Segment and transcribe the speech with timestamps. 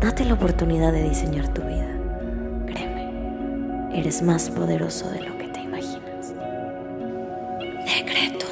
[0.00, 1.92] Date la oportunidad de diseñar tu vida.
[2.66, 6.34] Créeme, eres más poderoso de lo que te imaginas.
[7.84, 8.46] Decreto.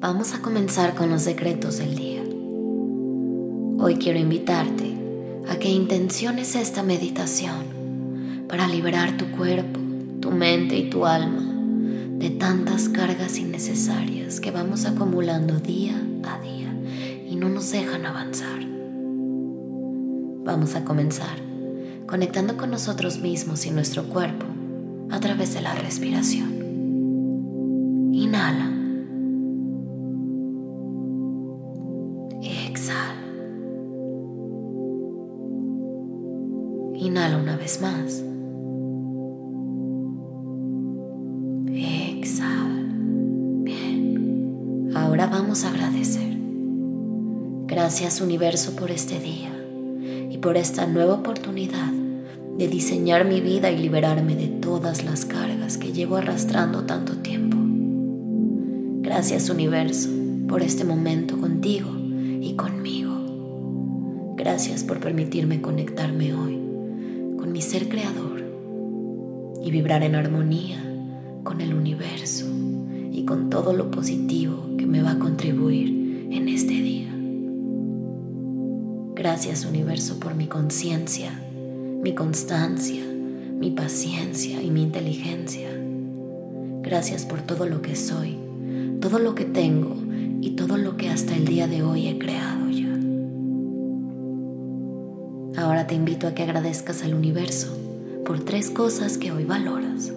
[0.00, 2.22] Vamos a comenzar con los decretos del día.
[3.82, 4.94] Hoy quiero invitarte
[5.48, 9.80] a que intenciones esta meditación para liberar tu cuerpo,
[10.20, 11.54] tu mente y tu alma
[12.18, 15.94] de tantas cargas innecesarias que vamos acumulando día
[16.24, 16.72] a día
[17.26, 18.60] y no nos dejan avanzar.
[20.44, 21.38] Vamos a comenzar
[22.06, 24.46] conectando con nosotros mismos y nuestro cuerpo
[25.10, 26.52] a través de la respiración.
[28.12, 28.70] Inhala.
[32.42, 33.14] Exhala.
[36.94, 38.27] Inhala una vez más.
[47.68, 49.54] Gracias universo por este día
[50.30, 51.92] y por esta nueva oportunidad
[52.56, 57.58] de diseñar mi vida y liberarme de todas las cargas que llevo arrastrando tanto tiempo.
[59.02, 60.08] Gracias universo
[60.48, 61.90] por este momento contigo
[62.40, 64.34] y conmigo.
[64.34, 66.58] Gracias por permitirme conectarme hoy
[67.36, 68.44] con mi ser creador
[69.62, 70.82] y vibrar en armonía
[71.44, 72.46] con el universo
[73.12, 75.97] y con todo lo positivo que me va a contribuir
[79.18, 85.70] Gracias universo por mi conciencia, mi constancia, mi paciencia y mi inteligencia.
[86.82, 88.38] Gracias por todo lo que soy,
[89.00, 89.96] todo lo que tengo
[90.40, 92.96] y todo lo que hasta el día de hoy he creado ya.
[95.64, 97.76] Ahora te invito a que agradezcas al universo
[98.24, 100.12] por tres cosas que hoy valoras.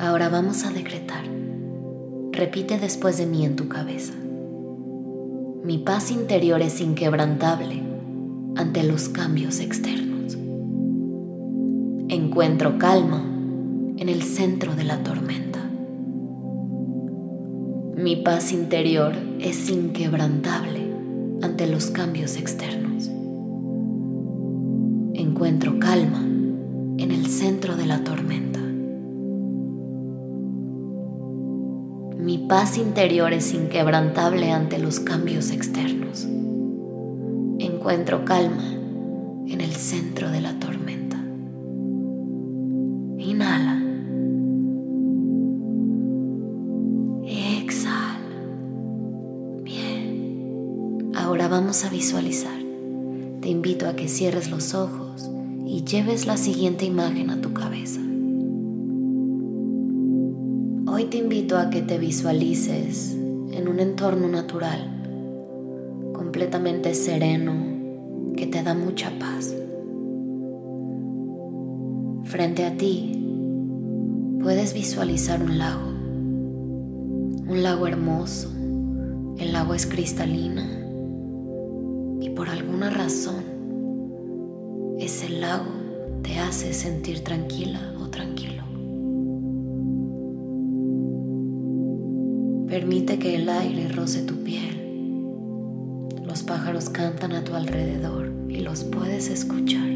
[0.00, 1.24] Ahora vamos a decretar.
[2.30, 4.12] Repite después de mí en tu cabeza.
[5.64, 7.82] Mi paz interior es inquebrantable
[8.54, 10.38] ante los cambios externos.
[12.08, 13.24] Encuentro calma
[13.96, 15.58] en el centro de la tormenta.
[17.96, 20.92] Mi paz interior es inquebrantable
[21.42, 23.10] ante los cambios externos.
[25.14, 26.24] Encuentro calma
[26.98, 28.47] en el centro de la tormenta.
[32.18, 36.26] Mi paz interior es inquebrantable ante los cambios externos.
[37.60, 38.72] Encuentro calma
[39.46, 41.16] en el centro de la tormenta.
[43.18, 43.80] Inhala.
[47.24, 48.18] Exhala.
[49.62, 51.12] Bien.
[51.14, 52.58] Ahora vamos a visualizar.
[53.40, 55.30] Te invito a que cierres los ojos
[55.64, 58.00] y lleves la siguiente imagen a tu cabeza.
[61.10, 67.54] Te invito a que te visualices en un entorno natural, completamente sereno,
[68.36, 69.54] que te da mucha paz.
[72.24, 73.14] Frente a ti
[74.42, 75.88] puedes visualizar un lago,
[77.48, 78.50] un lago hermoso,
[79.38, 80.68] el agua es cristalina
[82.20, 83.44] y por alguna razón
[84.98, 85.72] ese lago
[86.22, 88.67] te hace sentir tranquila o tranquilo.
[92.68, 94.76] Permite que el aire roce tu piel.
[96.26, 99.88] Los pájaros cantan a tu alrededor y los puedes escuchar.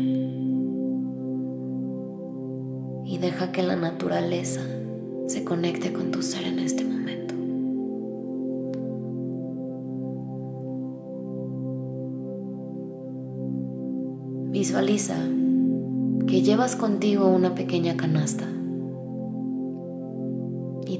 [3.04, 4.62] Y deja que la naturaleza
[5.26, 7.34] se conecte con tu ser en este momento.
[14.50, 15.16] Visualiza
[16.26, 18.48] que llevas contigo una pequeña canasta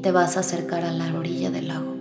[0.02, 1.92] te vas a acercar a la orilla del lago.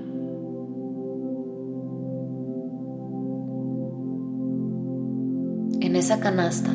[5.82, 6.72] En esa canasta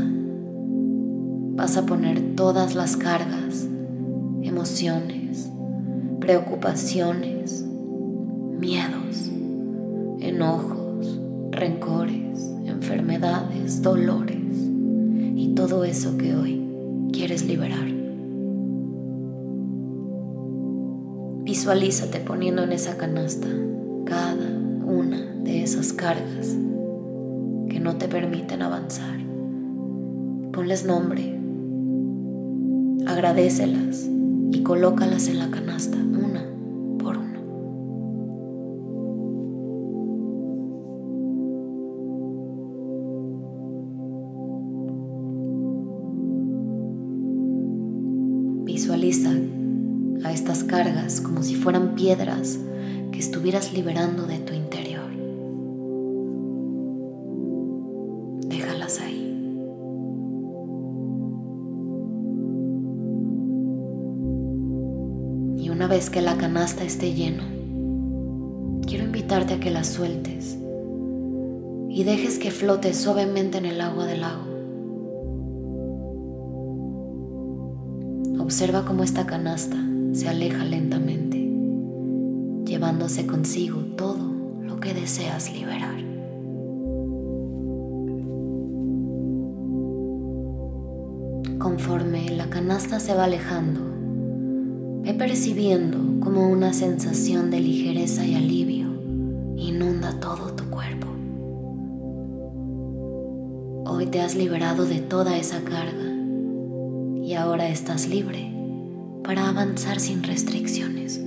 [1.56, 3.66] vas a poner todas las cargas,
[4.42, 5.50] emociones,
[6.20, 7.64] preocupaciones,
[8.60, 9.28] miedos,
[10.20, 11.20] enojos,
[11.50, 14.36] rencores, enfermedades dolores
[15.34, 16.68] y todo eso que hoy
[17.12, 18.05] quieres liberar.
[21.66, 23.48] Visualízate poniendo en esa canasta
[24.04, 26.56] cada una de esas cargas
[27.68, 29.18] que no te permiten avanzar.
[30.52, 31.36] Ponles nombre,
[33.08, 34.08] agradecelas
[34.52, 36.44] y colócalas en la canasta una
[37.00, 37.40] por una.
[48.62, 49.32] Visualiza
[50.26, 52.58] a estas cargas como si fueran piedras
[53.12, 55.08] que estuvieras liberando de tu interior.
[58.48, 59.22] Déjalas ahí.
[65.58, 67.44] Y una vez que la canasta esté llena,
[68.84, 70.58] quiero invitarte a que la sueltes
[71.88, 74.44] y dejes que flote suavemente en el agua del lago.
[78.40, 79.76] Observa cómo esta canasta
[80.16, 81.36] se aleja lentamente,
[82.64, 84.32] llevándose consigo todo
[84.62, 85.94] lo que deseas liberar.
[91.58, 93.80] Conforme la canasta se va alejando,
[95.02, 98.86] ve percibiendo como una sensación de ligereza y alivio
[99.58, 101.08] inunda todo tu cuerpo.
[103.84, 106.16] Hoy te has liberado de toda esa carga
[107.22, 108.55] y ahora estás libre
[109.26, 111.20] para avanzar sin restricciones.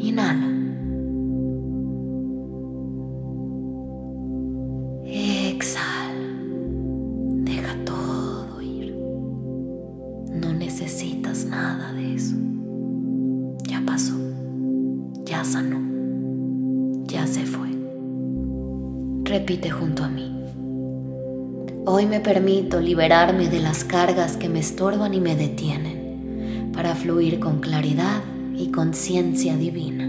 [0.00, 0.48] Inhala.
[5.04, 6.14] Exhala.
[7.44, 8.96] Deja todo ir.
[10.32, 12.36] No necesitas nada de eso.
[13.68, 14.16] Ya pasó.
[15.26, 15.82] Ya sanó.
[17.08, 17.68] Ya se fue.
[19.24, 20.41] Repite junto a mí.
[21.84, 27.40] Hoy me permito liberarme de las cargas que me estorban y me detienen para fluir
[27.40, 28.22] con claridad
[28.56, 30.04] y conciencia divina.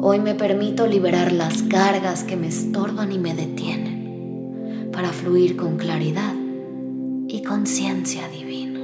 [0.00, 5.76] Hoy me permito liberar las cargas que me estorban y me detienen para fluir con
[5.78, 6.34] claridad
[7.26, 8.80] y conciencia divina.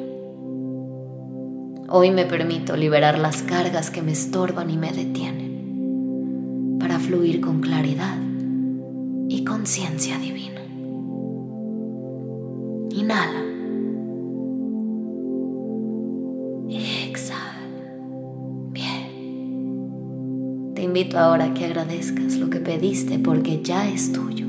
[1.90, 7.60] Hoy me permito liberar las cargas que me estorban y me detienen para fluir con
[7.60, 8.18] claridad
[9.28, 10.63] y conciencia divina.
[12.94, 13.42] Inhala.
[16.70, 17.66] Exhala.
[18.70, 20.70] Bien.
[20.76, 24.46] Te invito ahora a que agradezcas lo que pediste porque ya es tuyo.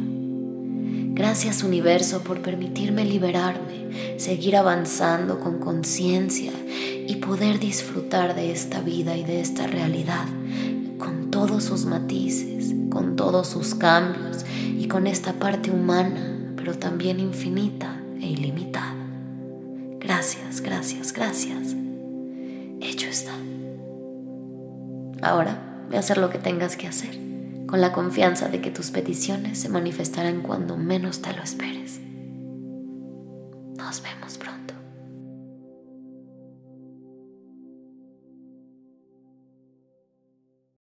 [1.15, 6.51] Gracias universo por permitirme liberarme, seguir avanzando con conciencia
[7.07, 10.27] y poder disfrutar de esta vida y de esta realidad
[10.99, 14.45] con todos sus matices, con todos sus cambios
[14.77, 18.95] y con esta parte humana, pero también infinita e ilimitada.
[19.99, 21.75] Gracias, gracias, gracias.
[22.81, 23.33] Hecho está.
[25.21, 27.17] Ahora ve a hacer lo que tengas que hacer,
[27.67, 31.99] con la confianza de que tus peticiones se manifestarán cuando menos te lo esperes.
[33.77, 34.64] Nos vemos pronto.